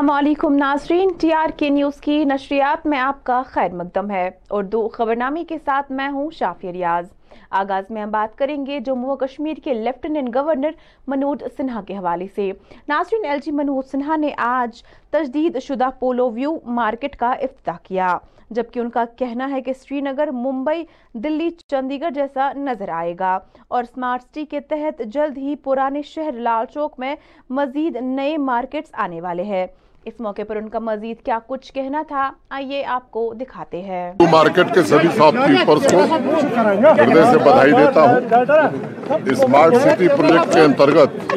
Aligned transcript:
السلام 0.00 0.16
علیکم 0.16 0.54
ناظرین، 0.54 1.08
ٹی 1.20 1.32
آر 1.32 1.50
کے 1.56 1.68
نیوز 1.68 2.00
کی 2.00 2.24
نشریات 2.24 2.86
میں 2.86 2.98
آپ 2.98 3.24
کا 3.24 3.42
خیر 3.46 3.72
مقدم 3.72 4.10
ہے۔ 4.10 4.30
اردو 4.50 4.88
خبرنامی 4.88 5.44
کے 5.44 5.58
ساتھ 5.64 5.92
میں 5.92 6.08
ہوں 6.08 6.30
شافی 6.30 6.72
ریاض۔ 6.72 7.12
آغاز 7.50 7.90
میں 7.90 8.02
ہم 8.02 8.10
بات 8.10 8.38
کریں 8.38 8.66
گے 8.66 8.80
جموں 8.80 9.10
و 9.10 9.16
کشمیر 9.16 9.54
کے 9.64 9.74
لیفٹیننٹ 9.74 10.34
گورنر 10.34 10.70
منوج 11.06 11.44
سنہا 11.56 11.80
کے 11.86 11.96
حوالے 11.96 12.26
سے۔ 12.34 12.52
ناظرین، 12.88 13.24
ایل 13.24 13.38
جی 13.44 13.52
منوج 13.52 13.84
سنہا 13.90 14.16
نے 14.16 14.30
آج 14.36 14.82
تجدید 15.10 15.58
شدہ 15.62 15.88
پولو 15.98 16.30
ویو 16.30 16.56
مارکیٹ 16.64 17.16
کا 17.16 17.30
افتتاح 17.30 17.76
کیا، 17.82 18.18
جبکہ 18.50 18.80
ان 18.80 18.90
کا 18.90 19.04
کہنا 19.16 19.50
ہے 19.50 19.62
کہ 19.62 19.72
سری 19.72 20.00
نگر 20.00 20.30
ممبئی، 20.30 20.84
دلی 21.14 21.50
چندی 21.50 22.00
گڑھ 22.00 22.14
جیسا 22.14 22.52
نظر 22.52 22.88
آئے 22.88 23.14
گا۔ 23.20 23.38
اور 23.68 23.84
سمارٹ 23.84 24.22
سٹی 24.22 24.44
کے 24.44 24.60
تحت 24.60 25.02
جلد 25.06 25.38
ہی 25.38 25.56
پرانے 25.56 26.02
شہر 26.02 26.32
لال 26.32 26.66
چوک 26.74 26.94
میں 26.98 27.14
مزید 27.50 27.96
نئے 27.96 28.36
مارکیٹس 28.36 28.90
آنے 28.92 29.20
والے 29.20 29.42
ہیں۔ 29.42 29.66
اس 30.04 30.20
موقع 30.20 30.42
پر 30.48 30.56
ان 30.56 30.68
کا 30.68 30.78
مزید 30.78 31.24
کیا 31.24 31.38
کچھ 31.46 31.72
کہنا 31.72 32.02
تھا، 32.08 32.30
آئیے 32.50 32.84
آپ 32.84 33.10
کو 33.10 33.22
دکھاتے 33.40 33.80
ہیں۔ 33.82 34.12
مارکیٹ 34.30 34.74
کے 34.74 34.82
سبھی 34.82 35.08
صاحب 35.16 35.34
کیپرز 35.46 35.86
کو 35.92 36.00
ہردے 36.04 37.22
سے 37.30 37.38
بدھائی 37.38 37.72
دیتا 37.72 38.02
ہوں۔ 38.02 39.18
اسمارٹ 39.32 39.74
سٹی 39.82 40.08
پروجیکٹ 40.08 40.54
کے 40.54 40.60
انترگت 40.60 41.34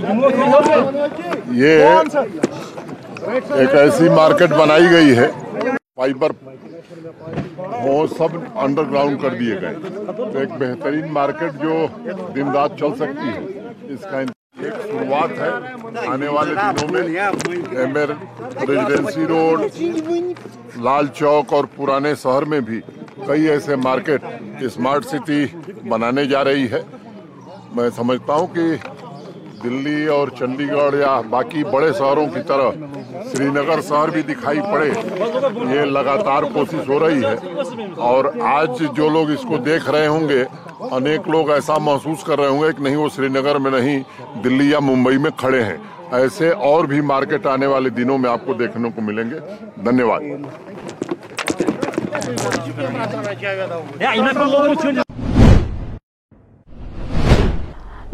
یہ 1.52 1.86
ایک 3.58 3.76
ایسی 3.76 4.10
مارکیٹ 4.10 4.50
بنائی 4.50 4.90
گئی 4.92 5.18
ہے۔ 5.18 5.28
فائبر 5.96 6.32
وہ 7.84 8.06
سب 8.18 8.38
انڈر 8.56 8.84
گراؤنڈ 8.92 9.22
کر 9.22 9.34
دیے 9.40 9.62
گئے۔ 9.62 9.76
ایک 10.40 10.50
بہترین 10.60 11.12
مارکیٹ 11.14 11.62
جو 11.62 11.86
دن 12.36 12.52
رات 12.54 12.78
چل 12.80 12.96
سکتی 13.00 13.28
ہے۔ 13.28 13.40
اس 13.94 14.06
کا 14.12 14.22
ایک 14.64 14.74
شروعات 14.84 15.32
ہے، 15.40 15.50
آنے 16.08 16.28
والے 16.28 16.56
دنوں 16.56 16.92
میں 16.94 17.02
ایمر، 17.78 18.12
ریزیڈنسی 18.68 19.26
روڈ، 19.30 19.62
لال 20.84 21.08
چوک 21.20 21.54
اور 21.54 21.66
پرانے 21.76 22.14
شہر 22.24 22.46
میں 22.52 22.60
بھی 22.70 22.80
کئی 23.28 23.48
ایسے 23.50 23.76
مارکیٹ 23.84 24.24
اسمارٹ 24.68 25.06
سٹی 25.06 25.46
بنانے 25.90 26.26
جا 26.26 26.44
رہی 26.44 26.72
ہے۔ 26.72 26.82
میں 27.76 27.90
سمجھتا 27.96 28.34
ہوں 28.34 28.48
کہ 28.56 28.62
دلی 29.64 30.06
اور 30.08 30.28
چنڈی 30.40 30.68
گڑھ 30.70 30.96
یا 30.96 31.22
باقی 31.30 31.64
بڑے 31.64 31.92
شہروں 31.98 32.26
کی 32.34 32.40
طرح 32.48 32.70
سری 33.32 33.46
نگر 33.46 33.82
شہر 33.88 34.10
بھی 34.10 34.22
دکھائی 34.22 34.60
پڑے، 34.72 34.90
یہ 35.76 35.82
لگاتار 35.82 36.44
کوشش 36.54 36.90
ہو 36.90 37.00
رہی 37.00 37.22
ہے۔ 37.24 37.36
اور 37.96 38.26
آج 38.42 38.70
جو 38.96 39.10
لوگ 39.10 39.30
اس 39.32 39.42
کو 39.48 39.58
دیکھ 39.58 39.90
رہے 39.90 40.08
ہوں 40.08 40.30
گے، 40.30 40.44
انیک 40.92 41.30
لوگ 41.30 41.52
ایسا 41.52 41.78
محسوس 41.78 42.24
کر 42.24 42.40
رہے 42.40 42.48
ہوں 42.48 42.62
گے 42.64 42.72
کہ 42.78 42.84
نہیں، 42.84 42.96
وہ 42.96 43.10
سری 43.16 43.28
نگر 43.28 43.58
میں 43.58 43.72
نہیں، 43.72 44.04
دلی 44.44 44.70
یا 44.70 44.80
ممبئی 44.80 45.18
میں 45.18 45.32
کھڑے 45.38 45.64
ہیں۔ 45.64 45.78
ایسے 46.12 46.50
اور 46.50 46.86
بھی 46.86 47.02
مارکیٹ 47.02 47.46
آنے 47.46 47.66
والے 47.66 47.90
دنوں 47.90 48.18
میں 48.18 48.30
آپ 48.30 48.46
کو 48.46 48.54
دیکھنے 48.54 48.90
کو 48.96 49.02
ملیں 49.02 49.30
گے۔ 49.30 49.40
دھنیہ 49.86 50.04
واد 50.04 50.22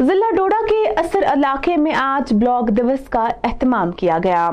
ضلع 0.02 0.30
ڈوڈا 0.36 0.56
کے 0.68 0.88
اثر 0.88 1.22
علاقے 1.32 1.76
میں 1.76 1.92
آج 1.94 2.32
بلاک 2.34 2.68
دوس 2.68 3.08
کا 3.08 3.28
اہتمام 3.44 3.90
کیا 3.90 4.18
گیا۔ 4.24 4.50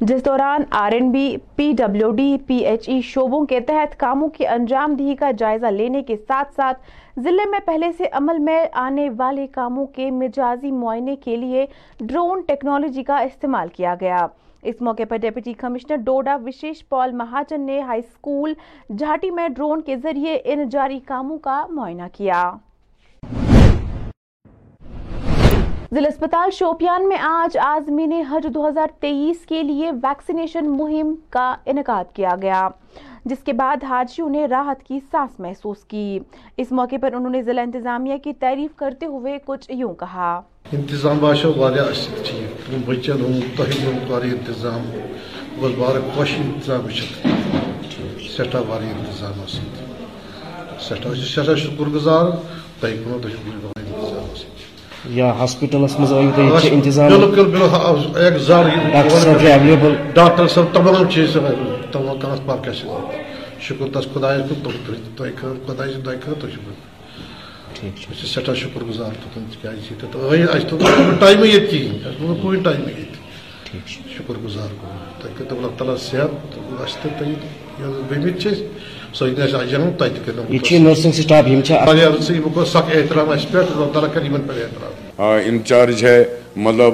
جس 0.00 0.24
دوران 0.24 0.62
R 0.70 0.92
N 0.92 1.10
B 1.10 1.36
P 1.56 1.72
W 1.78 2.10
D 2.10 2.36
P 2.46 2.56
H 2.56 2.88
E 2.88 3.00
شعبوں 3.00 3.44
کے 3.46 3.60
تحت 3.60 3.98
کاموں 4.00 4.28
کی 4.28 4.46
انجام 4.46 4.94
دہی 4.94 5.14
کا 5.14 5.30
جائزہ 5.30 5.66
لینے 5.66 6.02
کے 6.02 6.16
ساتھ 6.28 6.54
ساتھ 6.54 6.78
ضلع 7.16 7.42
میں 7.50 7.58
پہلے 7.64 7.90
سے 7.92 8.04
عمل 8.12 8.38
میں 8.38 8.64
آنے 8.72 9.08
والے 9.16 9.46
کاموں 9.46 9.86
کے 9.86 10.10
مجازی 10.10 10.70
معائنے 10.70 11.16
کے 11.16 11.36
لیے 11.36 11.66
ڈرون 12.00 12.40
ٹیکنالوجی 12.40 13.02
کا 13.02 13.18
استعمال 13.18 13.68
کیا 13.68 13.94
گیا۔ 14.00 14.26
اس 14.62 14.80
موقع 14.80 15.02
پر 15.08 15.16
ڈیپٹی 15.16 15.52
کمشنر 15.52 15.96
ڈوڈا 15.96 16.36
وشیش 16.46 16.88
پال 16.88 17.12
مہاجن 17.12 17.60
نے 17.66 17.80
ہائی 17.80 18.00
اسکول 18.00 18.54
جھاٹی 18.98 19.30
میں 19.30 19.48
ڈرون 19.48 19.80
کے 19.80 19.96
ذریعے 19.96 20.38
ان 20.44 20.68
جاری 20.68 20.98
کاموں 21.06 21.38
کا 21.38 21.64
معائنہ 21.70 22.08
کیا۔ 22.12 22.50
ضلع 25.94 26.08
اسپتال 26.08 26.50
شوپیان 26.52 27.08
میں 27.08 27.16
آج 27.20 27.56
آزمین 27.58 28.12
حج 28.30 28.46
دو 28.54 28.66
ہزار 28.68 28.88
تیئیس 29.00 29.46
کے 29.46 29.62
لیے 29.62 29.90
ویکسینیشن 30.02 30.68
مہم 30.70 31.14
کا 31.30 31.54
انعقاد 31.66 32.04
کیا 32.14 32.34
گیا، 32.42 32.68
جس 33.24 33.38
کے 33.44 33.52
بعد 33.52 33.84
حاجیوں 33.84 34.28
نے 34.28 34.44
راحت 34.46 34.82
کی 34.82 34.98
سانس 35.10 35.40
محسوس 35.40 35.82
کی۔ 35.88 36.18
اس 36.56 36.72
موقع 36.72 36.96
پر 37.02 37.12
انہوں 37.12 37.30
نے 37.30 37.42
ضلع 37.42 37.62
انتظامیہ 37.62 38.16
کی 38.24 38.32
تعریف 38.40 38.76
کرتے 38.76 39.06
ہوئے 39.06 39.36
کچھ 39.46 39.70
یوں 39.70 39.94
کہا۔ 39.94 40.30
انتظام 40.72 41.18
باشا 41.20 41.48
والے 41.56 41.80
والا 41.80 41.92
تھی 42.06 42.22
ٹھیک 42.26 42.88
بچن 42.88 43.22
ہوں 43.22 43.40
تہن 43.56 43.98
واری 44.08 44.30
انتظام 44.30 44.90
بس 45.60 45.78
بار 45.78 46.00
خوش 46.14 46.34
انتظام 46.38 46.86
بچت 46.86 47.26
سیٹا 48.36 48.60
باری 48.68 48.90
انتظام 48.96 49.46
سٹھا 50.78 51.14
سیٹا 51.34 51.54
شکر 51.54 51.88
گزار 51.94 52.30
تہن 52.80 53.18
تہن 53.22 53.79
یا 55.14 55.32
ہاسپٹلس 55.38 56.00
مز 56.00 56.12
آیو 56.12 56.30
تۄہہِ 56.36 56.46
ییٚتہِ 56.46 56.62
چھِ 56.62 56.72
اِنتظام؟ 56.72 57.10
بِلکُل 57.10 57.44
بِلکُل 57.44 57.68
ڈاکٹر 58.84 59.18
صاحب 59.18 59.38
چھِ 59.40 59.66
جی 59.66 59.74
ڈاکٹر 60.14 60.48
صٲب 60.48 60.64
تمام 60.72 61.08
چیٖز 61.10 61.32
تمام 61.92 62.18
کانٛہہ 62.18 62.46
پَر 62.46 62.56
کیٛاہ 62.62 62.74
چھِ 62.74 62.86
شکر 63.60 63.86
تَس 63.92 64.06
خۄدایَس 64.14 64.42
کُن 64.48 64.54
تُہۍ 64.62 64.96
تۄہہِ 65.16 65.36
خٲر 65.36 65.52
خۄدایہِ 65.66 65.92
سٕنٛدِ 65.92 66.04
تۄہہِ 66.04 66.22
خٲر 66.22 66.34
تُہۍ 66.40 66.50
چھُو۔ 66.50 66.72
ٹھیٖک 67.74 68.00
چھُ۔ 68.00 68.12
أسۍ 68.12 68.20
چھِ 68.20 68.28
سٮ۪ٹھاہ 68.28 68.54
شُکُر 68.54 68.82
گُزار 68.88 69.10
تُکُن 69.22 69.44
تِکیٛازِ 69.52 69.78
ییٚتٮ۪تھ 69.78 70.16
ٲے 70.16 70.42
اَسہِ 70.44 70.68
توٚگ 70.68 70.82
نہٕ 70.82 71.20
ٹایمٕے 71.20 71.48
ییٚتہِ 71.48 71.70
کِہیٖنۍ۔ 71.70 72.06
اَسہِ 72.06 72.20
لوٚگ 72.20 72.36
کُنہِ 72.42 72.64
ٹایمہٕ 72.64 72.88
ییٚتہِ۔ 72.88 73.18
ٹھیٖک 73.64 73.88
چھُ۔ 73.88 74.02
شُکُر 74.16 74.34
گُزار 74.44 74.70
کوٚر 74.80 75.48
تو 75.48 75.56
اللہ 75.56 75.68
تعالیٰ 75.78 75.96
صحت 75.96 76.30
اَسہِ 76.80 77.02
تہِ 77.02 77.10
تۄہہِ 77.18 77.34
ییٚمِتۍ 77.80 78.38
چھِ۔ 78.38 78.50
سخ 79.14 79.26
احترام 82.94 83.30
اللہ 83.30 83.92
تعالیٰ 83.92 84.10
احترام 84.16 85.38
انچارج 85.46 86.04
ہے 86.04 86.24
مطلب 86.56 86.92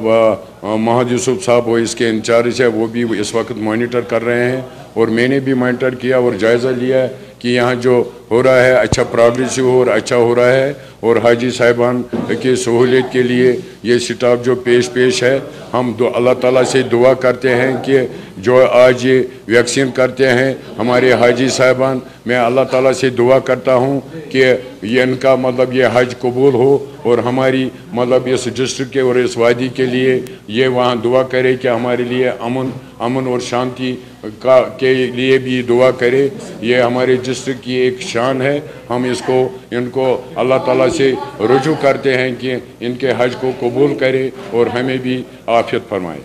محد 0.62 1.12
یوسف 1.12 1.44
صاحب 1.44 1.69
وہ 1.69 1.78
اس 1.78 1.94
کے 1.94 2.09
انچارج 2.09 2.62
ہے 2.62 2.66
وہ 2.66 2.87
بھی 2.87 3.04
اس 3.21 3.34
وقت 3.34 3.53
مانیٹر 3.53 4.00
کر 4.00 4.25
رہے 4.25 4.50
ہیں 4.50 4.60
اور 4.94 5.09
میں 5.09 5.28
نے 5.28 5.41
بھی 5.41 5.54
مانیٹر 5.54 5.94
کیا 5.94 6.16
اور 6.16 6.32
جائزہ 6.32 6.69
لیا 6.69 7.03
ہے 7.03 7.09
کہ 7.38 7.49
یہاں 7.49 7.75
جو 7.75 8.04
ہو 8.31 8.42
رہا 8.42 8.64
ہے 8.64 8.72
اچھا 8.75 9.03
پراگریسو 9.10 9.70
اور 9.70 9.87
اچھا 9.87 10.16
ہو 10.16 10.34
رہا 10.34 10.53
ہے 10.53 10.72
اور 11.00 11.16
حاجی 11.25 11.50
صاحبان 11.50 12.03
کی 12.42 12.54
سہولیت 12.56 13.12
کے 13.12 13.22
لیے 13.22 13.53
یہ 13.82 13.98
سٹاپ 13.98 14.44
جو 14.44 14.54
پیش 14.64 14.91
پیش 14.92 15.22
ہے، 15.22 15.38
ہم 15.72 15.92
اللہ 16.14 16.34
تعالیٰ 16.41 16.62
سے 16.70 16.82
دعا 16.92 17.12
کرتے 17.25 17.54
ہیں 17.54 17.72
کہ 17.84 18.00
جو 18.47 18.65
آج 18.66 19.04
یہ 19.06 19.22
ویکسین 19.47 19.91
کرتے 19.94 20.28
ہیں، 20.28 20.53
ہمارے 20.78 21.12
حاجی 21.20 21.48
صاحبان، 21.56 21.98
میں 22.26 22.36
اللہ 22.38 22.60
تعالیٰ 22.70 22.92
سے 23.00 23.10
دعا 23.19 23.38
کرتا 23.48 23.75
ہوں 23.75 24.00
کہ 24.31 24.53
یہ 24.82 25.03
ان 25.03 25.15
کا 25.20 25.34
مطلب 25.34 25.72
یہ 25.75 25.86
حج 25.94 26.15
قبول 26.20 26.54
ہو 26.54 26.76
اور 27.03 27.19
ہماری 27.26 27.69
مطلب 27.92 28.28
اس 28.32 28.48
ڈسٹرک 28.56 28.92
کے 28.92 29.00
اور 29.00 29.16
اس 29.16 29.36
وادی 29.38 29.69
کے 29.75 29.86
لیے 29.86 30.19
یہ 30.48 30.69
وہاں 30.69 30.94
دعا 31.04 31.22
کرے 31.31 31.54
کہ 31.62 31.69
ہمارے 31.69 32.03
لیے 32.09 32.28
امن 32.28 32.70
امن 33.06 33.26
اور 33.26 33.41
شانتی 33.48 33.94
کا، 34.41 34.60
کے 34.78 34.92
لیے 34.94 35.38
بھی 35.38 35.62
دعا 35.69 35.91
کرے۔ 35.98 36.28
یہ 36.60 36.81
ہمارے 36.81 37.16
ڈسٹرک 37.25 37.62
کی 37.65 37.72
ایک 37.75 38.00
پریشان 38.16 38.43
ہیں 38.43 38.60
ہم 38.91 39.03
اس 39.04 39.22
کو، 39.27 39.49
ان 39.71 39.91
کو 39.91 40.21
اللہ 40.34 40.54
تعالیٰ 40.65 40.88
سے 40.88 41.15
رجوع 41.41 41.75
کرتے 41.81 42.16
ہیں 42.19 42.31
کہ 42.39 42.57
ان 42.80 42.95
کے 42.95 43.13
حج 43.18 43.36
کو 43.41 43.51
قبول 43.60 43.95
کرے 43.98 44.30
اور 44.53 44.66
ہمیں 44.66 44.97
بھی 44.97 45.22
آفیت 45.47 45.89
فرمائے۔ 45.89 46.21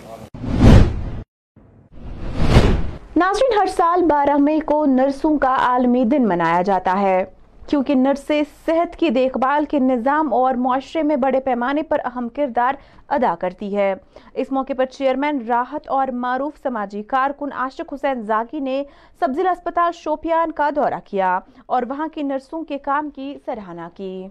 ناظرین، 3.16 3.58
ہر 3.58 3.66
سال 3.66 4.02
بارہ 4.02 4.36
مئی 4.36 4.60
کو 4.60 4.84
نرسوں 4.86 5.36
کا 5.38 5.54
عالمی 5.60 6.04
دن 6.04 6.28
منایا 6.28 6.62
جاتا 6.62 7.00
ہے۔ 7.00 7.24
کیونکہ 7.72 7.94
نرسیں 7.94 8.42
صحت 8.66 8.96
کی 8.96 9.10
دیکھ 9.10 9.38
بھال 9.38 9.64
کے 9.64 9.78
نظام 9.78 10.32
اور 10.32 10.54
معاشرے 10.54 11.02
میں 11.02 11.16
بڑے 11.16 11.40
پیمانے 11.40 11.82
پر 11.82 11.98
اہم 12.04 12.28
کردار 12.28 12.72
ادا 13.08 13.34
کرتی 13.40 13.76
ہے۔ 13.76 13.94
اس 14.34 14.52
موقع 14.52 14.72
پر 14.78 14.84
چیئرمین 14.84 15.46
راحت 15.48 15.88
اور 15.88 16.08
معروف 16.08 16.52
سماجی 16.62 17.02
کارکن 17.02 17.52
عاشق 17.52 17.94
حسین 17.94 18.22
زاکی 18.22 18.60
نے 18.60 18.82
سب 19.20 19.28
ضلع 19.36 19.50
اسپتال 19.50 19.92
شوپیان 19.92 20.52
کا 20.52 20.70
دورہ 20.76 21.00
کیا 21.04 21.38
اور 21.66 21.82
وہاں 21.88 22.08
کی 22.08 22.22
نرسوں 22.22 22.64
کے 22.64 22.78
کام 22.78 23.10
کی 23.10 23.36
سراہنا 23.46 23.88
کی۔ 23.96 24.26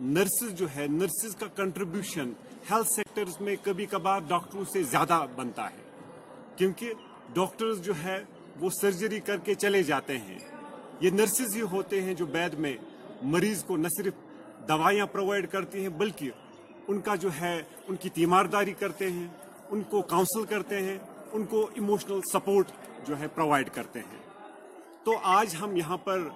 نرسز 0.00 0.54
جو 0.54 0.66
ہے، 0.76 0.86
نرسز 0.86 1.36
کا 1.36 1.46
کنٹریبیوشن 1.56 2.32
ہیلتھ 2.70 2.88
سیکٹرز 2.88 3.40
میں 3.40 3.56
کبھی 3.62 3.86
کبھار 3.86 4.20
ڈاکٹروں 4.28 4.64
سے 4.64 4.82
زیادہ 4.82 5.24
بنتا 5.36 5.64
ہے۔ 5.64 5.82
کیونکہ 6.56 6.92
ڈاکٹرز 7.34 7.82
جو 7.82 7.92
ہے، 8.04 8.18
وہ 8.60 8.68
سرجری 8.80 9.20
کر 9.20 9.36
کے 9.36 9.54
چلے 9.54 9.82
جاتے 9.82 10.18
ہیں۔ 10.18 10.59
یہ 11.00 11.10
نرسز 11.10 11.56
ہی 11.56 11.60
ہوتے 11.62 12.02
ہیں 12.02 12.14
جو 12.14 12.26
بیڈ 12.26 12.54
میں 12.54 12.76
مریض 13.22 13.62
کو 13.64 13.76
نہ 13.76 13.88
صرف 13.96 14.14
دوائیاں 14.68 15.06
پرووائڈ 15.06 15.50
کرتی 15.50 15.82
ہیں، 15.82 15.88
بلکہ 15.88 16.30
ان 16.88 17.00
کا 17.00 17.14
جو 17.14 17.28
ہے، 17.40 17.62
ان 17.88 17.96
کی 17.96 18.08
تیمارداری 18.08 18.72
کرتے 18.72 19.10
ہیں، 19.10 19.26
ان 19.70 19.82
کو 19.82 20.02
کاؤنسل 20.02 20.44
کرتے 20.44 20.82
ہیں، 20.82 20.98
ان 21.32 21.44
کو 21.44 21.68
ایموشنل 21.74 22.20
سپورٹ 22.32 22.70
جو 23.06 23.18
ہے 23.18 23.28
پرووائڈ 23.28 23.70
کرتے 23.74 24.00
ہیں۔ 24.00 24.18
تو 25.04 25.12
آج 25.22 25.54
ہم 25.60 25.76
یہاں 25.76 25.96
پر 25.96 26.28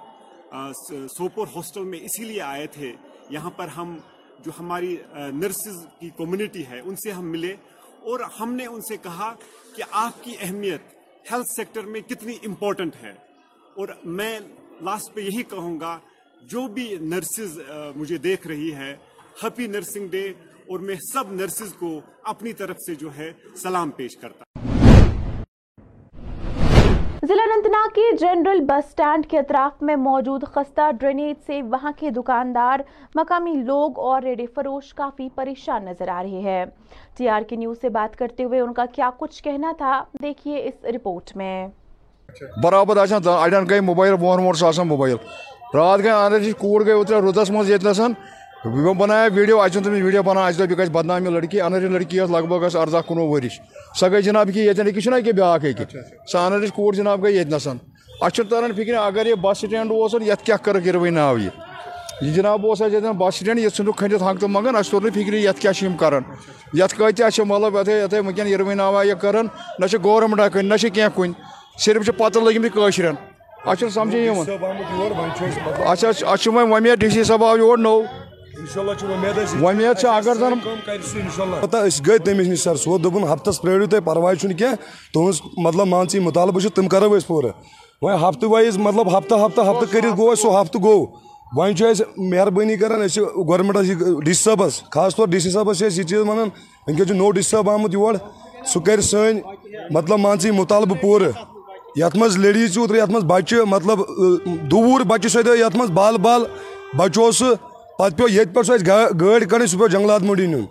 سوپور 1.08 1.46
ہاسٹل 1.56 1.84
میں 1.84 1.98
اسی 1.98 2.24
لیے 2.24 2.40
آئے 2.42 2.66
تھے۔ 2.66 2.92
یہاں 3.30 3.50
پر 3.50 3.68
ہم 3.68 3.96
جو 4.38 4.50
ہماری 4.58 4.96
نرسز 5.32 5.86
کی 6.00 6.10
کمیونٹی 6.10 6.66
ہے، 6.66 6.80
ان 6.80 6.96
سے 6.96 7.10
ہم 7.10 7.30
ملے 7.30 7.54
اور 8.00 8.20
ہم 8.40 8.54
نے 8.54 8.66
ان 8.66 8.80
سے 8.80 8.96
کہا 8.96 9.34
کہ 9.76 9.82
آپ 9.90 10.24
کی 10.24 10.34
اہمیت 10.40 10.82
ہیلتھ 11.32 11.52
سیکٹر 11.56 11.82
میں 11.82 12.00
کتنی 12.00 12.36
امپورٹنٹ 12.46 12.96
ہے۔ 13.02 13.12
اور 13.76 13.88
میں 14.16 14.38
لاسٹ 14.82 15.14
پہ 15.14 15.20
یہی 15.20 15.42
کہوں 15.50 15.78
گا، 15.80 15.98
جو 16.42 16.66
بھی 16.74 16.86
نرسز 17.00 17.58
مجھے 17.96 18.16
دیکھ 18.24 18.46
رہی 18.46 18.72
ہے 18.74 18.92
ہیپی 19.42 19.66
نرسنگ 19.66 20.08
ڈے 20.08 20.26
اور 20.70 20.80
میں 20.80 20.94
سب 21.12 21.32
نرسز 21.32 21.72
کو 21.78 21.90
اپنی 22.32 22.52
طرف 22.60 22.76
سے 22.86 22.94
جو 22.94 23.08
ہے 23.16 23.30
سلام 23.62 23.90
پیش 23.96 24.16
کرتا 24.16 24.42
ضلع 27.28 27.42
انتناگ 27.54 27.88
کے 27.94 28.10
جنرل 28.20 28.60
بس 28.68 28.90
سٹینڈ 28.90 29.26
کے 29.30 29.38
اطراف 29.38 29.82
میں 29.82 29.96
موجود 29.98 30.42
خستہ 30.54 30.90
ڈرینیج 31.00 31.36
سے 31.46 31.60
وہاں 31.70 31.92
کے 31.98 32.10
دکاندار، 32.16 32.80
مقامی 33.14 33.54
لوگ 33.66 33.98
اور 33.98 34.22
ریڈی 34.22 34.46
فروش 34.54 34.92
کافی 34.94 35.28
پریشان 35.34 35.84
نظر 35.84 36.08
آ 36.08 36.22
رہے 36.22 36.40
ہیں۔ 36.42 36.64
ٹی 37.16 37.28
آر 37.28 37.42
کے 37.48 37.56
نیوز 37.56 37.80
سے 37.80 37.88
بات 37.90 38.16
کرتے 38.18 38.44
ہوئے 38.44 38.60
ان 38.60 38.72
کا 38.72 38.84
کیا 38.94 39.10
کچھ 39.18 39.42
کہنا 39.44 39.72
تھا، 39.78 40.02
دیکھیے 40.22 40.64
اس 40.64 40.84
رپورٹ 40.96 41.36
میں۔ 41.36 41.66
برابر 42.62 42.96
اڑین 42.96 43.68
گئی 43.70 43.80
موبائل 43.80 44.12
وون 44.20 44.44
وون 44.44 44.88
موبائل۔ 44.88 45.16
رات 45.74 45.98
گئی 46.02 46.10
اندر 46.10 46.40
جی 46.40 46.52
کور 46.58 46.80
گئی 46.86 46.94
اوترے 46.94 47.20
رودس 47.20 47.50
مز 47.50 47.70
یتنسن 47.70 48.12
بنایا 48.98 49.28
ویڈیو 49.34 49.60
اچھے 49.60 49.80
تم 49.84 49.92
ویڈیو 49.92 50.22
بنا 50.22 50.44
اچھے 50.46 50.64
دب 50.66 50.70
یہ 50.70 50.76
گھر 50.76 50.90
بدنامی 50.90 51.30
لڑکی 51.30 51.60
اندر 51.60 51.80
جی 51.80 51.88
لڑکی 51.88 52.20
اس 52.20 52.30
لگ 52.30 52.46
بگ 52.48 52.76
اردہ 52.76 53.00
کنوہ 53.08 53.28
ورش 53.30 53.58
سہ 54.00 54.06
گئی 54.12 54.22
جناب 54.22 54.50
کہ 54.54 54.58
یتن 54.58 54.86
أکِس 54.88 55.02
چھُنہ 55.04 55.16
اچھا، 55.16 55.30
أکیٛاہ 55.30 55.56
اچھا۔ 55.56 55.58
بیٛاکھ 55.60 55.64
أکہِ 55.64 56.30
سۄ 56.32 56.38
اندر 56.38 56.60
جی 56.60 56.70
کور 56.74 56.92
جناب 56.94 57.22
گئی 57.24 57.36
یتنسن 57.36 57.76
اَسہِ 58.20 58.34
چھُنہٕ 58.34 58.50
تران 58.50 58.72
فکر 58.76 58.94
اگر 58.94 59.26
یہ 59.26 59.34
بس 59.42 59.58
سٹینڈ 59.58 59.90
اوس 59.90 60.14
یتھ 60.26 60.44
کیٛاہ 60.44 60.64
کر 60.64 60.76
یِروٕے 60.84 61.10
ناو 61.10 61.38
یہ 61.38 61.50
یہ 62.20 62.32
جناب 62.32 62.66
اوس 62.66 62.82
اَسہِ 62.82 63.12
بس 63.18 63.34
سٹینڈ 63.34 63.58
یہ 63.58 63.68
ژھٕنُکھ 63.68 63.98
کھنڈت 63.98 64.22
ہنگ 64.22 64.38
تو 64.38 64.46
اَسہِ 64.46 64.76
اس 64.78 64.92
نہٕ 64.92 65.14
فکر 65.14 65.34
یت 65.34 65.58
کیا 65.60 65.72
چھِ 65.72 65.84
یِم 65.86 65.96
کران 65.96 66.22
یتھ 66.72 66.94
کۭتیٛاہ 66.98 67.28
اچھا 67.28 67.44
مطلب 67.44 67.76
یتھے 67.80 68.00
یتھے 68.00 68.18
وٕنکٮ۪ن 68.18 68.46
یِروٕے 68.48 68.74
ناوا 68.74 69.02
یہ 69.02 69.14
کران 69.20 69.46
نہ 69.78 69.86
چھِ 69.86 70.04
گورمٮ۪نٛٹا 70.04 70.48
کُنہِ 70.48 70.68
نہ 70.68 70.76
چھِ 70.76 70.90
کینٛہہ 70.92 71.16
کُنہِ 71.16 71.34
صرف 71.78 72.10
پتہ 72.16 72.38
لگمٕتۍ 72.38 72.68
کٲشرٮ۪ن 72.74 73.14
اَسہِ 73.66 73.78
چھُنہٕ 73.78 73.92
سمجھے 73.92 74.24
یِوان 74.24 74.46
اَسہِ 75.86 76.08
اَسہِ 76.08 76.42
چھُ 76.42 76.52
وۄنۍ 76.52 76.70
وۄمید 76.72 76.98
ڈی 77.00 77.08
سی 77.10 77.24
صٲب 77.24 77.44
آو 77.44 77.56
یور 77.58 77.78
نوٚو 77.78 78.02
وۄمید 79.60 79.98
چھِ 80.00 80.08
اگر 80.08 80.36
أسۍ 81.86 82.06
گٔے 82.06 82.18
تٔمِس 82.18 82.48
نِش 82.48 82.60
سر 82.62 82.76
سُہ 82.76 82.98
دن 82.98 83.02
دوٚپُن 83.04 83.22
ہفتس 83.32 83.60
پرٛٲرِو 83.62 83.86
تُہۍ 83.86 84.00
پرواے 84.04 84.36
چھُنہٕ 84.36 84.58
کینٛہہ 84.58 84.76
تُہٕنٛز 85.12 85.40
مطلب 85.64 85.86
مان 85.86 86.06
ژٕ 86.08 86.14
یہِ 86.14 86.24
مُطالبہٕ 86.24 86.60
چھُ 86.62 86.70
تِم 86.74 86.88
کرو 86.88 87.12
أسۍ 87.14 87.26
پوٗرٕ 87.26 87.52
وۄنۍ 88.02 88.18
ہفتہٕ 88.28 88.78
مطلب 88.78 89.18
ہفتہ 89.18 89.34
ہفتہ 89.46 89.60
ہفتہ 89.60 89.84
کٔرِتھ 89.92 90.16
گوٚو 90.16 90.30
اَسہِ 90.30 90.42
سُہ 90.42 90.60
ہفتہٕ 90.60 90.82
گوٚو 90.82 91.06
وۄنۍ 91.56 91.74
چھُ 91.76 91.86
اَسہِ 91.86 92.06
مہربٲنی 92.30 92.74
أسۍ 92.74 93.08
چھِ 93.08 93.20
یہِ 93.88 94.20
ڈی 94.24 94.32
سی 94.32 94.42
صٲبس 94.42 94.82
خاص 94.94 95.16
طور 95.16 95.28
ڈی 95.28 95.40
سی 95.40 95.50
صٲبس 95.50 95.78
چھِ 95.78 95.86
أسۍ 95.86 95.98
یہِ 95.98 96.06
چیٖز 96.08 96.28
ونان 96.28 96.48
وٕنکٮ۪ن 96.86 97.06
چھُ 97.06 97.14
نوٚو 97.16 97.30
ڈی 97.30 97.42
سی 97.42 97.48
صٲب 97.50 97.70
آمُت 97.70 97.94
یور 97.94 98.14
سُہ 98.72 98.80
کرِ 98.80 99.02
سٲنۍ 99.02 99.40
مطلب 99.90 100.18
مان 100.18 100.38
ژٕ 100.38 100.46
یہِ 100.46 100.54
مُطالبہٕ 100.58 101.00
پوٗرٕ 101.00 101.53
یت 101.96 102.16
مز 102.16 102.36
لیڈیز 102.38 102.78
اوتر 102.78 102.94
یت 102.94 103.10
مز 103.10 103.24
بچہ 103.26 103.64
مطلب 103.68 103.98
دوور 104.70 105.00
بچہ 105.10 105.28
سو 105.28 105.54
یتھ 105.56 105.76
مز 105.76 105.90
بال 105.94 106.16
بال 106.22 106.44
بچو 106.98 107.30
سہ 107.32 107.54
پتہ 107.98 108.16
پیو 108.16 108.28
یت 108.30 108.54
پہ 108.54 108.62
سو 108.62 108.74
گاڑی 109.20 109.46
کڑن 109.46 109.66
سہ 109.66 109.76
پیو 109.78 109.86
جنگلات 109.86 110.22
منڈی 110.22 110.46
نیو۔ 110.46 110.64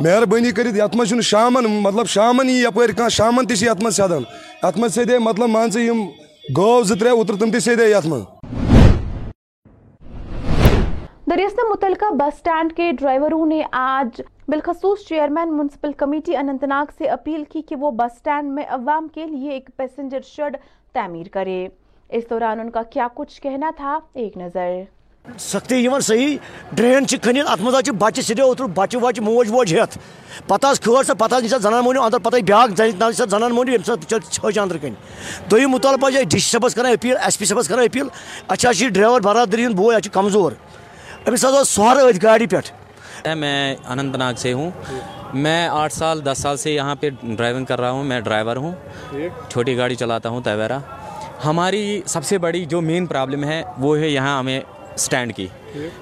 مہربانی 0.00 0.50
کرت 0.50 0.76
یت 0.76 0.96
مز 0.96 1.12
شامن 1.24 1.64
مطلب 1.82 2.06
شامن 2.08 2.50
یی 2.50 2.62
یپر 2.62 2.92
کان 2.96 3.08
شامن 3.10 3.46
تہ 3.46 3.64
یت 3.64 3.82
مز 3.82 3.96
سدان 3.96 4.22
یت 4.62 4.78
مز 4.78 4.94
سدے 4.94 5.18
مطلب 5.18 5.48
مان 5.48 5.70
ژٕ 5.70 5.80
یم 5.80 6.02
گٲو 6.56 6.82
زٕ 6.82 6.96
ترٛےٚ 6.98 7.16
اوترٕ 7.16 7.38
تِم 7.38 7.50
تہِ 7.50 7.90
یتھ 7.90 8.06
منٛز۔ 8.06 8.24
دریاسنا 11.32 11.62
متعلقہ 11.70 12.14
بس 12.14 12.38
سٹینڈ 12.38 12.72
کے 12.72 12.92
ڈرائیوروں 12.92 13.46
نے 13.46 13.62
آج 13.72 14.20
بالخصوص 14.48 15.06
چیئرمین 15.08 15.56
میونسپل 15.56 15.92
کمیٹی 15.92 16.36
انتناگ 16.36 16.86
سے 16.98 17.08
اپیل 17.08 17.44
کی 17.44 17.62
کہ 17.62 17.76
وہ 17.76 17.90
بس 17.90 18.18
سٹینڈ 18.18 18.52
میں 18.52 18.64
عوام 18.68 19.08
کے 19.08 19.26
لیے 19.26 19.50
ایک 19.50 19.70
پیسنجر 19.76 20.20
شیڈ 20.24 20.56
تعمیر 20.92 21.28
کرے۔ 21.32 21.68
اس 22.08 22.24
دوران 22.30 22.60
ان 22.60 22.70
کا 22.70 22.82
کیا 22.82 23.06
کچھ 23.14 23.40
کہنا 23.42 23.70
تھا؟ 23.76 23.98
ایک 24.14 24.36
نظر۔ 24.36 24.82
سختی 25.38 25.76
یون 25.76 26.00
صحیح، 26.00 26.36
ڈرین 26.72 27.06
کھنت 27.06 27.50
ات 27.50 27.60
مز 27.60 27.74
بچہ 27.98 28.20
سیدھے 28.20 28.42
اتر 28.42 28.64
بچہ 28.64 28.96
وچہ 29.02 29.22
موج 29.22 29.50
ووج 29.50 29.74
ہیت۔ 29.74 29.98
پتہ 30.48 30.66
کھر 30.82 31.02
سا، 31.02 31.14
پتہ 31.14 31.40
نیسا 31.42 31.58
زنان 31.58 31.84
مونی 31.84 31.98
اندر 32.04 32.18
پتہ 32.18 32.36
بیاکھ 32.46 33.12
زنان 33.12 33.52
مونی 33.54 33.74
یم 33.74 33.82
سات 33.86 34.08
چھج 34.30 34.58
اندر 34.58 34.76
کن 34.82 34.94
دیم 35.50 35.70
مطالبہ 35.70 36.10
ڈی 36.10 36.38
سی 36.38 36.50
صبس 36.50 36.74
کرنا 36.74 36.88
اپیل، 36.88 37.16
ایس 37.22 37.38
پی 37.38 37.44
صبس 37.44 37.68
کرنا 37.68 37.82
اپیل۔ 37.82 38.06
اچھا 38.48 38.70
ڈرائیور 38.80 39.20
برادری 39.20 39.66
ہند 39.66 39.74
بوئے 39.74 39.96
اچھا 39.96 40.10
کمزور۔ 40.12 40.52
أمس 41.28 41.44
حظ 41.44 41.68
سوار 41.68 41.96
أتھۍ 41.96 42.18
گاڑی 42.22 42.46
پٮ۪ٹھ 42.46 42.70
میں 43.36 43.76
اننت 43.88 44.16
ناگ 44.16 44.34
سے 44.36 44.52
ہوں۔ 44.52 44.70
میں 45.34 45.68
آٹھ 45.68 45.92
سال، 45.92 46.24
دس 46.24 46.38
سال 46.38 46.56
سے 46.56 46.74
یہاں 46.74 46.94
پہ 46.94 47.10
ڈرائیونگ 47.22 47.64
کر 47.64 47.80
رہا 47.80 47.90
ہوں۔ 47.90 48.04
میں 48.04 48.20
ڈرائیور 48.20 48.56
ہوں۔ 48.56 48.72
چھوٹی 49.48 49.76
گاڑی 49.76 49.94
چلاتا 49.94 50.28
ہوں 50.28 50.40
تیویرا 50.40 50.78
ہماری 51.44 52.02
سب 52.06 52.24
سے 52.24 52.38
بڑی 52.38 52.64
جو 52.64 52.80
مین 52.80 53.06
پرابلم 53.06 53.44
ہے، 53.44 53.62
وہ 53.78 53.98
ہے 53.98 54.08
یہاں 54.08 54.38
ہمیں 54.38 54.60
اسٹینڈ 54.94 55.36
کی۔ 55.36 55.46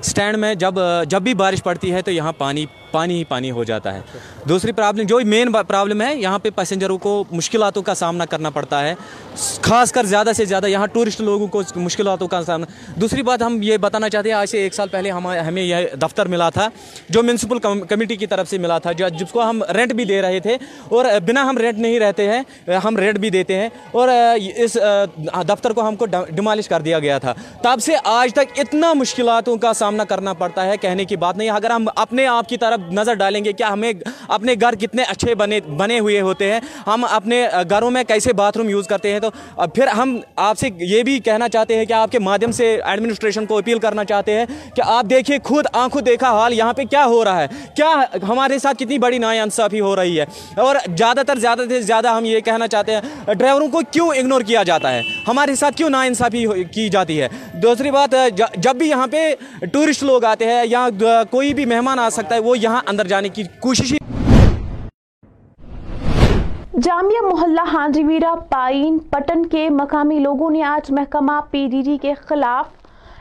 سٹینڈ 0.02 0.38
میں 0.38 0.54
جب 0.54 0.74
جب 1.06 1.22
بھی 1.22 1.34
بارش 1.34 1.62
پڑتی 1.62 1.92
ہے 1.92 2.02
تو 2.02 2.10
یہاں 2.10 2.32
پانی 2.38 2.66
پانی 2.90 3.18
ہی 3.18 3.24
پانی 3.24 3.50
ہو 3.50 3.64
جاتا 3.64 3.94
ہے۔ 3.94 4.00
دوسری 4.48 4.72
پرابلم 4.72 5.06
جو 5.06 5.20
مین 5.24 5.52
پرابلم 5.52 6.02
ہے، 6.02 6.16
یہاں 6.16 6.38
پہ 6.38 6.50
پیسنجروں 6.50 6.98
کو 6.98 7.24
مشکلاتوں 7.30 7.82
کا 7.82 7.94
سامنا 7.94 8.24
کرنا 8.24 8.50
پڑتا 8.50 8.80
ہے۔ 8.80 8.94
خاص 9.62 9.92
کر 9.92 10.04
زیادہ 10.04 10.30
سے 10.36 10.44
زیادہ 10.44 10.66
یہاں 10.66 10.86
ٹورسٹ 10.86 11.20
لوگوں 11.20 11.46
کو 11.46 11.62
مشکلاتوں 11.76 12.28
کا 12.28 12.42
سامنا۔ 12.42 12.66
دوسری 13.00 13.22
بات 13.22 13.42
ہم 13.42 13.58
یہ 13.62 13.76
بتانا 13.76 14.08
چاہتے 14.08 14.28
ہیں، 14.28 14.36
آج 14.36 14.48
سے 14.48 14.58
ایک 14.58 14.74
سال 14.74 14.88
پہلے 14.88 15.10
ہم 15.10 15.26
ہمیں 15.26 15.62
یہ 15.62 15.76
دفتر 16.02 16.26
ملا 16.26 16.50
تھا، 16.50 16.68
جو 17.08 17.22
میونسپل 17.22 17.58
کمیٹی 17.88 18.16
کی 18.16 18.26
طرف 18.26 18.50
سے 18.50 18.58
ملا 18.58 18.78
تھا 18.78 18.92
جس 18.92 19.30
کو 19.32 19.42
ہم 19.42 19.62
رینٹ 19.74 19.92
بھی 19.92 20.04
دے 20.04 20.22
رہے 20.22 20.40
تھے۔ 20.40 20.56
اور 20.88 21.04
بنا 21.26 21.42
ہم 21.42 21.58
رینٹ 21.58 21.78
نہیں 21.78 22.00
رہتے 22.00 22.30
ہیں، 22.32 22.42
ہم 22.84 22.96
رینٹ 22.96 23.18
بھی 23.18 23.30
دیتے 23.30 23.54
ہیں۔ 23.54 23.68
اور 23.92 24.08
اس 24.56 24.76
دفتر 25.48 25.72
کو 25.72 25.88
ہم 25.88 25.96
کو 25.96 26.06
ڈیمالش 26.06 26.68
کر 26.68 26.80
دیا 26.80 26.98
گیا 26.98 27.18
تھا۔ 27.18 27.34
تب 27.62 27.78
سے 27.82 27.92
آج 28.04 28.34
تک 28.34 28.58
اتنا 28.58 28.92
مشکلاتوں 28.92 29.56
کا 29.60 29.72
سامنا 29.72 30.04
کرنا 30.04 30.32
پڑتا 30.32 30.66
ہے، 30.66 30.76
کہنے 30.76 31.04
کی 31.04 31.16
بات 31.16 31.36
نہیں۔ 31.36 31.50
اگر 31.50 31.70
ہم 31.70 31.86
اپنے 31.96 32.26
آپ 32.26 32.48
کی 32.48 32.56
طرف 32.56 32.92
نظر 32.92 33.14
ڈالیں 33.14 33.44
گے 33.44 33.52
کیا 33.52 33.72
ہمیں 33.72 33.92
اپنے 34.28 34.54
گھر 34.60 34.74
کتنے 34.74 35.02
اچھے 35.02 35.34
بنے 35.34 35.60
بنے 35.76 35.98
ہوئے 35.98 36.20
ہوتے 36.20 36.52
ہیں، 36.52 36.60
ہم 36.86 37.04
اپنے 37.10 37.46
گھروں 37.70 37.90
میں 37.90 38.04
کیسے 38.04 38.32
باتھ 38.32 38.58
روم 38.58 38.68
یوز 38.68 38.86
کرتے 38.86 39.12
ہیں، 39.12 39.20
تو 39.20 39.30
پھر 39.74 39.86
ہم 39.86 40.18
آپ 40.36 40.58
سے 40.58 40.68
یہ 40.80 41.02
بھی 41.02 41.18
کہنا 41.18 41.48
چاہتے 41.48 41.76
ہیں 41.76 41.84
کہ 41.84 41.92
آپ 41.92 42.12
کے 42.12 42.18
مادھیم 42.18 42.52
سے 42.52 42.80
ایڈمنسٹریشن 42.84 43.46
کو 43.46 43.58
اپیل 43.58 43.78
کرنا 43.78 44.04
چاہتے 44.04 44.32
ہیں 44.32 44.46
کہ 44.74 44.82
آپ 44.86 45.04
دیکھیے 45.10 45.38
خود 45.44 45.64
آنکھوں 45.72 46.00
دیکھا 46.00 46.30
حال 46.30 46.52
یہاں 46.52 46.72
پہ 46.72 46.82
کیا 46.84 47.04
ہو 47.04 47.24
رہا 47.24 47.42
ہے۔ 47.42 47.46
کیا 47.76 48.04
ہمارے 48.28 48.58
ساتھ 48.58 48.76
کتنی 48.76 48.98
بڑی 48.98 49.18
ناانصافی 49.18 49.40
انصافی 49.40 49.80
ہو 49.80 49.96
رہی 49.96 50.20
ہے۔ 50.20 50.24
اور 50.56 50.76
زیادہ 50.96 51.20
تر، 51.26 51.38
زیادہ 51.38 51.62
سے 51.68 51.80
زیادہ 51.80 52.08
ہم 52.08 52.24
یہ 52.24 52.40
کہنا 52.40 52.68
چاہتے 52.68 52.94
ہیں، 52.94 53.34
ڈرائیوروں 53.34 53.68
کو 53.68 53.80
کیوں 53.90 54.08
اگنور 54.08 54.40
کیا 54.40 54.62
جاتا 54.62 54.92
ہے؟ 54.92 55.02
ہمارے 55.28 55.54
ساتھ 55.54 55.76
کیوں 55.76 55.90
ناانصافی 55.90 56.46
کی 56.74 56.88
جاتی 56.88 57.20
ہے؟ 57.22 57.28
دوسری 57.62 57.90
بات، 57.90 58.14
جب 58.56 58.76
بھی 58.76 58.88
یہاں 58.88 59.06
پہ 59.06 59.34
ٹورسٹ 59.72 60.02
لوگ 60.02 60.24
آتے 60.24 60.44
ہیں 60.44 60.64
یا 60.66 60.88
کوئی 61.30 61.54
بھی 61.54 61.64
مہمان 61.64 61.98
آ 61.98 62.08
سکتا 62.10 62.34
ہے 62.34 62.40
وہ 62.40 62.58
یہاں 62.58 62.80
اندر 62.86 63.06
جانے 63.06 63.28
کی 63.28 63.42
کوشش 63.60 63.92
جامعہ 66.84 67.26
محلہ 67.26 67.60
ہانجی 67.72 68.02
ویرا 68.04 68.34
پائین 68.50 68.98
پٹن 69.10 69.46
کے 69.46 69.68
مقامی 69.70 70.18
لوگوں 70.18 70.50
نے 70.50 70.62
آج 70.62 70.90
محکمہ 70.92 71.40
پی 71.50 71.66
ڈی 71.70 71.82
ڈی 71.82 71.96
کے 72.02 72.14
خلاف 72.14 72.68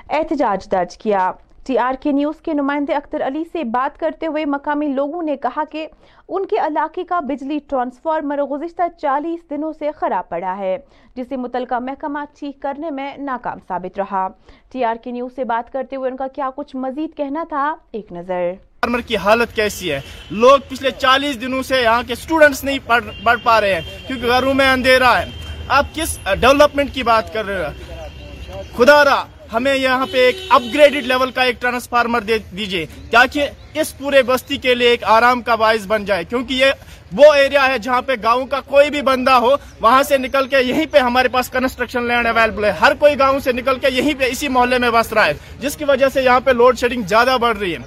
احتجاج 0.10 0.68
درج 0.72 0.98
کیا۔ 0.98 1.32
ٹی 1.70 1.78
آر 1.78 1.94
کے 2.02 2.12
نیوز 2.12 2.36
کے 2.42 2.54
نمائندے 2.54 2.94
اختر 2.94 3.26
علی 3.28 3.44
سے 3.52 3.64
بات 3.64 4.00
کرتے 4.00 4.28
ہوئے 4.28 4.46
مقامی 4.46 4.88
لوگوں 4.88 5.22
نے 5.24 5.36
کہا 5.38 5.64
کہ 5.72 5.86
ان 6.28 6.46
کے 6.46 6.58
علاقے 6.58 7.04
کا 7.04 7.20
بجلی 7.20 7.58
ٹرانسفارمر 7.70 8.42
گزشتہ 8.52 8.82
چالیس 9.02 9.50
دنوں 9.50 9.74
سے 9.80 9.92
خراب 9.92 10.30
پڑا 10.30 10.58
ہے 10.58 10.76
جسے 11.16 11.36
متعلقہ 11.36 11.80
محکمہ 11.82 12.24
ٹھیک 12.40 12.62
کرنے 12.62 12.90
میں 12.92 13.12
ناکام 13.18 13.60
ثابت 13.68 14.00
رہا۔ 14.00 14.28
ٹی 14.72 14.84
آر 14.84 14.96
کے 15.04 15.12
نیوز 15.12 15.36
سے 15.36 15.44
بات 15.44 15.72
کرتے 15.74 15.96
ہوئے 15.96 16.10
ان 16.12 16.18
کا 16.18 16.28
کیا 16.36 16.50
کچھ 16.56 16.76
مزید 16.76 17.16
کہنا 17.18 17.44
تھا، 17.50 17.74
ایک 17.92 18.12
نظر۔ 18.12 18.52
فارمر 18.82 19.02
کی 19.08 19.18
حالت 19.18 19.56
کیسی 19.56 19.92
ہے؟ 19.92 20.02
لوگ 20.32 20.60
پچھلے 20.70 20.92
چالیس 20.98 21.42
دنوں 21.42 21.64
سے 21.64 21.82
یہاں 21.82 22.04
کے 22.08 22.16
سٹوڈنٹس 22.16 22.64
نہیں 22.64 22.80
پڑھ 23.24 23.40
پا 23.44 23.62
رہے 23.62 23.74
ہیں، 23.76 24.08
کیونکہ 24.08 24.28
گھروں 24.28 24.54
میں 24.54 24.72
اندھیرا 24.72 25.18
ہے۔ 25.20 25.26
آپ 25.68 25.96
کس 25.96 26.20
ڈیولپمنٹ 26.40 26.94
کی 26.94 27.04
بات 27.04 27.34
کر 27.34 27.46
رہے 27.46 27.66
ہیں 27.66 28.64
خدا 28.78 29.04
رہا۔ 29.06 29.26
ہمیں 29.54 29.76
یہاں 29.76 30.06
پہ 30.12 30.18
ایک 30.26 30.38
اپ 30.50 30.62
گریڈڈ 30.74 31.06
لیول 31.08 31.32
کا 31.32 31.44
ایک 31.44 31.62
ٹرانسفارمر 31.62 32.22
دے 32.22 32.38
دیجیے، 32.58 32.86
تاکہ 33.12 33.50
اس 33.74 33.98
پورے 33.98 34.22
بستی 34.24 34.58
کے 34.58 34.74
لیے 34.76 34.90
ایک 34.90 35.04
آرام 35.04 35.42
کا 35.42 35.56
باعث 35.56 35.86
بن 35.88 36.06
جائے۔ 36.06 36.24
کیونکہ 36.30 36.54
یہ 36.54 36.66
وہ 37.12 37.34
ایریا 37.34 37.68
ہے 37.68 37.78
جہاں 37.78 38.02
پہ 38.02 38.14
گاؤں 38.24 38.46
کا 38.46 38.60
کوئی 38.62 38.90
بھی 38.90 39.02
بندہ 39.02 39.32
ہو، 39.32 39.56
وہاں 39.82 40.04
سے 40.04 40.18
نکل 40.18 40.48
کے 40.48 40.62
یہیں 40.62 40.86
پہ 40.86 40.98
ہمارے 40.98 41.28
پاس 41.28 41.50
کنسٹرکشن 41.50 42.08
لینڈ 42.08 42.28
اویلیبل 42.28 42.66
ہے۔ 42.66 42.72
ہر 42.82 42.94
کوئی 43.00 43.18
گاؤں 43.20 43.40
سے 43.40 43.52
نکل 43.52 43.80
کے 43.80 43.88
یہیں 43.92 44.14
پہ 44.20 44.30
اسی 44.32 44.48
محلے 44.48 44.78
میں 44.78 44.90
بس 44.92 45.14
رہا 45.14 45.26
ہے، 45.26 45.34
جس 45.60 45.78
کی 45.78 45.86
وجہ 45.86 46.10
سے 46.14 46.22
یہاں 46.22 46.40
پہ 46.40 46.52
لوڈ 46.52 46.80
شیڈنگ 46.80 47.04
زیادہ 47.10 47.38
بڑھ 47.42 47.58
رہی 47.58 47.74
ہے۔ 47.74 47.78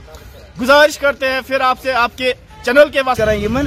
گزارش 0.60 0.98
کرتے 0.98 1.28
ہیں، 1.28 1.40
پھر 1.46 1.60
آپ 1.60 1.78
سے 1.82 1.92
آپ 1.92 2.18
کے 2.18 2.32
چینل 2.64 2.88
کے 2.92 3.00
واسطے۔ 3.06 3.24
کریں 3.24 3.38
یمن 3.38 3.66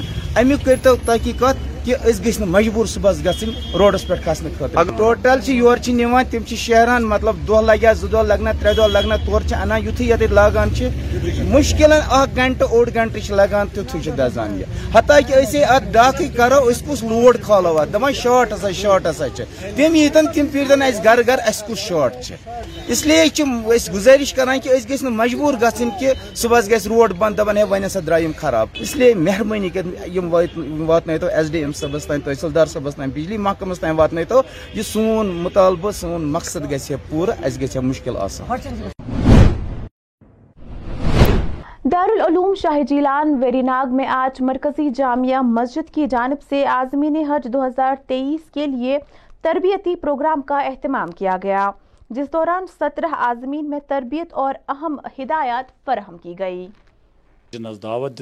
تحقیقات 1.06 1.56
کہ 1.86 1.96
اس 2.04 2.20
گھس 2.26 2.40
مجبور 2.40 2.86
صبح 2.86 3.12
گھن 3.24 3.50
روڈس 3.80 4.08
پہ 4.08 4.14
کھسنے 4.24 4.50
خاطر 4.60 4.92
ٹوٹل 4.98 5.40
یور 5.48 5.78
نوان، 5.88 6.26
تم 6.32 6.56
شہران 6.56 7.04
مطلب 7.04 7.36
دہ 7.48 7.62
لگیا، 7.62 7.94
زٕ 7.94 8.08
دۄہ 8.12 8.24
لگنا 8.24 8.52
ترٛےٚ 8.60 8.78
دۄہ 8.78 8.88
لگنا 8.88 9.16
تور 9.26 9.42
انان، 9.62 9.88
یُتھُے 9.88 10.06
ییٚتہِ 10.06 10.32
لاگان 10.32 10.70
مشکل 11.52 11.92
اکھ 11.92 12.36
گنٹہٕ 12.38 12.70
اوٚڑ 12.72 12.90
گنٹہٕ 12.96 13.32
لگان 13.40 13.68
تیُتھُے 13.74 14.12
دزان 14.18 14.60
یہ۔ 14.60 14.66
حتیٰ 14.96 15.20
کہ 15.28 15.34
أسۍ 15.34 15.64
اتھ 15.76 15.84
ڈاکٕے 15.92 16.28
کرو، 16.38 16.60
أسۍ 16.72 16.86
کُس 16.88 17.04
لوڈ 17.04 17.38
کھالو 17.44 17.78
اتھ؟ 17.80 17.90
دپان 17.94 18.14
شاٹ 18.14 18.54
ہسا 18.54 18.72
شاٹ 18.72 19.06
ہسا 19.06 19.30
چھِ۔ 19.36 19.44
تِم 19.76 19.96
ییٖتن 19.96 20.26
تِم 20.34 20.46
پھِرتن 20.52 20.82
اَسہِ 20.82 21.04
گرٕ 21.06 21.24
گرٕ 21.28 21.44
اَسہِ 21.48 21.68
کُس 21.68 21.80
شاٹ 21.88 22.32
اس 22.88 23.06
لیے 23.06 23.24
چھِ 23.34 23.44
أسۍ 23.76 23.94
گُزٲرِش 23.94 24.34
کران 24.34 24.60
کہ 24.60 24.70
أسۍ 24.70 24.90
گٔژھۍ 24.90 25.04
نہٕ 25.04 25.18
مجبوٗر 25.22 25.54
گژھٕنۍ 25.62 26.00
کہ 26.00 26.14
صبحس 26.36 26.66
گژھِ 26.72 26.88
روڈ 26.88 27.14
بند، 27.18 27.36
دپان 27.36 27.58
ہے 27.58 27.64
وۄنۍ 27.64 27.86
ہسا 27.86 28.00
درٛاے 28.08 28.28
خراب۔ 28.38 28.68
اس 28.74 28.96
لیے 28.96 29.14
مہربٲنی 29.14 29.70
کٔرِتھ 29.70 30.10
یِم 30.16 30.34
واتنٲیتو 30.90 31.28
ایس 31.28 31.52
ڈی 31.52 31.60
ایم 31.60 31.74
صٲبس 31.76 32.06
تام 32.06 32.22
تحصیلدار 32.26 32.66
صٲبس 32.66 32.96
تام 32.96 33.10
بجلی 33.10 33.38
محکمس 33.38 33.80
تام 33.80 34.00
واتنٲیتو 34.00 34.42
یہ 34.74 34.82
سون 34.82 35.28
مطالبہ، 35.44 35.92
سون 35.92 36.26
مقصد 36.32 36.72
گژھِ 36.72 36.96
پوٗرٕ 37.10 37.36
اَسہِ 37.44 37.62
گژھِ 37.62 37.78
مشکل 37.84 38.18
آسان۔ 38.18 38.58
دارالعلوم 41.92 42.54
شاہ 42.56 42.80
جیلان 42.90 43.34
ویری 43.42 43.62
ناگ 43.62 43.96
میں 43.96 44.06
آج 44.08 44.42
مرکزی 44.42 44.90
جامعہ 44.90 45.42
مسجد 45.42 45.94
کی 45.94 46.06
جانب 46.08 46.42
سے 46.50 46.66
آزمین 46.66 47.16
حج 47.30 47.48
دو 47.54 47.66
ہزار 47.66 47.96
تیئیس 48.08 48.50
کے 48.54 48.68
لیے 48.68 48.98
تربیتی 49.42 49.96
پروگرام 49.96 50.42
کا 50.42 50.60
اہتمام 50.60 51.12
کیا 51.12 51.38
گیا، 51.44 51.70
جس 52.10 52.34
دوران 52.34 52.66
سترہ 52.80 53.14
آزمین 53.18 53.70
میں 53.70 53.80
تربیت 53.88 54.34
اور 54.34 54.54
اہم 54.68 54.98
ہدایات 55.20 55.72
فراہم 55.86 56.18
کی 56.18 56.34
گئی۔ 56.40 56.68
دعوت 57.54 58.22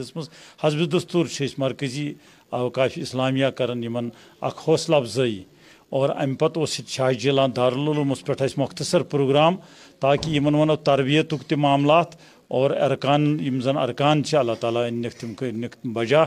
حزب 0.64 0.98
دستور 0.98 1.26
مرکزی 1.58 2.14
اوقاف 2.50 2.92
اسلامیہ 2.96 3.48
کرن 3.48 3.84
یمن 3.84 4.10
اخ 4.42 4.68
حوصلہ 4.68 4.96
افزائی 4.96 5.44
اور 5.90 6.10
ام 6.10 6.36
پتہ 6.36 6.66
شاہ 6.88 7.12
جیلان 7.12 7.52
دارالعلومس 7.56 8.24
پہ 8.26 8.34
مختصر 8.58 9.04
پروگرام 9.04 9.56
تاکہ 10.00 10.30
یمن 10.30 10.56
ونو 10.56 10.76
تربیت 10.76 11.34
تہ 11.48 11.56
معاملات 11.56 12.16
اور 12.54 12.72
ارکان 12.72 13.38
یم 13.42 13.60
زن 13.62 13.78
ارکان 13.78 14.22
اللہ 14.32 14.58
تعالیٰ 14.60 14.88
انک 14.88 15.14
تم 15.14 15.34
کرنک 15.34 15.76
بجا۔ 15.84 16.24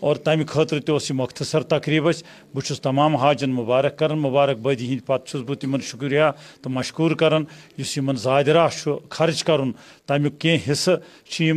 اور 0.00 0.16
تمہ 0.16 0.44
خاطر 0.48 0.80
تہ 0.80 1.12
مختصر 1.12 1.62
تقریب 1.62 2.04
بہس 2.54 2.80
تمام 2.80 3.16
حاجن 3.16 3.50
مبارک 3.50 3.98
کران 3.98 4.18
مبارک 4.18 4.56
بدی 4.56 4.86
ہند 4.88 5.06
پتہ 5.06 5.36
بہ 5.36 5.54
تمن 5.54 5.80
شکریہ 5.80 6.30
تو 6.62 6.70
مشکور 6.70 7.10
کران 7.20 7.44
اس 7.76 7.96
یمن 7.98 8.16
زادرہ 8.16 8.66
خرچ 9.08 9.42
کرن۔ 9.44 9.70
تمیک 10.06 10.38
کی 10.40 10.56
حصہ 10.72 10.90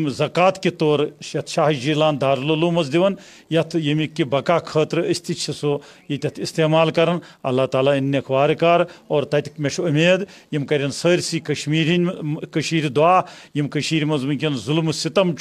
زکات 0.10 0.62
کے 0.64 0.70
طور 0.70 1.00
شاہ 1.22 1.72
جیلان 1.72 2.22
دارالعلومس 2.22 2.94
دون 2.94 3.16
یت 3.50 3.76
یمیک 3.76 4.16
کہ 4.16 4.24
بقا 4.24 4.58
خاطر 4.58 4.98
اس 4.98 5.22
تہ 5.22 5.52
سو 5.52 5.78
یت 6.10 6.26
استعمال 6.38 6.92
کران 6.92 7.20
اللہ 7.44 7.66
تعالیٰ 7.66 7.94
انک 7.98 8.32
وار 8.32 8.54
کار 8.54 8.80
اور 9.08 9.24
تتک 9.24 9.60
مے 9.60 9.70
امید، 9.78 10.20
یم 10.52 10.66
کرن 10.66 10.92
سرسی 10.92 11.40
کشمیر 11.40 11.88
کشیر 12.52 12.88
دعا، 12.88 13.20
یم 13.56 13.68
کشیر 13.68 14.06
مز 14.10 14.26
ونکن 14.26 14.58
ظلم 14.66 14.92
ستم 14.92 15.32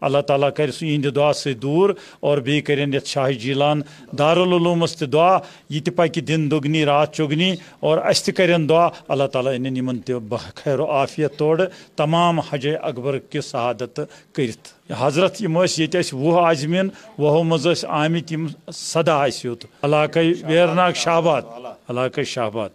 اللہ 0.00 0.20
تعالیٰ 0.28 0.50
کر 0.56 0.70
سہ 0.70 1.10
دعا 1.16 1.32
سی 1.32 1.54
دور 1.54 1.90
اور 2.20 2.38
بی 2.38 2.60
کرن 2.60 2.94
یت 2.94 3.06
شاہ 3.06 3.30
جیلان 3.42 3.80
دارالعلومس 4.18 4.96
تہ 4.96 5.04
دعا، 5.04 5.38
یہ 5.70 5.80
تہ 5.84 5.90
پکہ 5.96 6.20
دن 6.20 6.50
دگنی 6.50 6.84
رات 6.84 7.14
چگنی 7.16 7.50
اور 7.80 7.98
اس 8.10 8.22
تہ 8.22 8.30
کرن 8.30 8.68
دعا، 8.68 8.86
اللہ 9.08 9.26
تعالیٰ 9.32 9.54
ان 9.56 9.76
یمن 9.76 9.98
تہ 9.98 10.36
خیر 10.54 10.78
و 10.80 10.86
عافیت 10.90 11.36
توڑ، 11.38 11.60
تمام 11.96 12.40
حج 12.40 12.66
اکبر 12.82 13.18
کی 13.30 13.40
شہادت 13.40 14.00
کرت۔ 14.32 14.68
حضرت 14.98 15.42
یم 15.42 15.58
یت 15.78 15.96
وہ 16.12 16.38
عازمین 16.40 16.88
وہو 17.18 17.42
مز 17.42 17.66
آمت 17.88 18.32
یم 18.32 18.46
صدا 18.72 19.24
اس 19.24 19.44
یوت 19.44 19.64
علاقہ 19.82 20.18
ویرناگ 20.48 20.92
شہباد۔ 20.94 21.42
علاقہ 21.90 22.22
شہباد۔ 22.22 22.70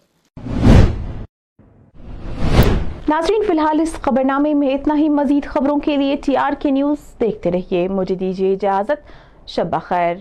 ناظرین، 3.08 3.42
فی 3.46 3.52
الحال 3.52 3.80
اس 3.80 3.92
خبر 4.02 4.24
نامے 4.24 4.54
میں 4.54 4.74
اتنا 4.74 4.96
ہی۔ 4.96 5.08
مزید 5.08 5.44
خبروں 5.44 5.78
کے 5.78 5.96
لیے 5.96 6.16
ٹی 6.24 6.36
آر 6.36 6.52
کے 6.58 6.70
نیوز 6.70 7.20
دیکھتے 7.20 7.50
رہیے۔ 7.50 7.88
مجھے 7.88 8.14
دیجیے 8.14 8.52
اجازت۔ 8.52 9.08
شب 9.48 9.76
خیر۔ 9.82 10.16